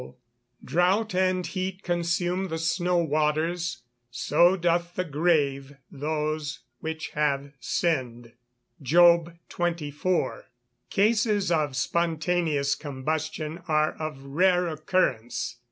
[Verse: 0.03 0.13
"Drought 0.65 1.13
and 1.13 1.45
heat 1.45 1.83
consume 1.83 2.47
the 2.47 2.57
snow 2.57 2.97
waters; 2.97 3.83
so 4.09 4.55
doth 4.57 4.95
the 4.95 5.03
grave 5.03 5.75
those 5.91 6.61
which 6.79 7.09
have 7.11 7.51
sinned." 7.59 8.33
JOB 8.81 9.35
XXIV.] 9.47 10.45
Cases 10.89 11.51
of 11.51 11.75
spontaneous 11.75 12.73
combustion 12.73 13.59
are 13.67 13.91
of 13.91 14.23
rare 14.23 14.67
occurrence. 14.69 15.57